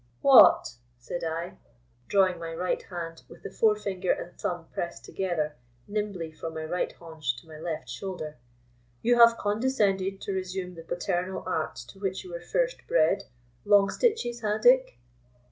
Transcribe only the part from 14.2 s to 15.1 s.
ha, Dick?"